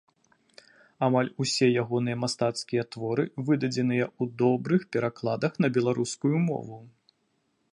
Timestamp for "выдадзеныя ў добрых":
3.49-4.81